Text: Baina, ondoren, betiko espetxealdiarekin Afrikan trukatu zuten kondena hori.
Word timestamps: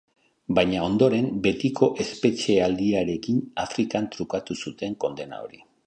Baina, 0.59 0.79
ondoren, 0.85 1.27
betiko 1.43 1.91
espetxealdiarekin 2.05 3.47
Afrikan 3.69 4.13
trukatu 4.17 4.63
zuten 4.65 4.99
kondena 5.07 5.45
hori. 5.47 5.67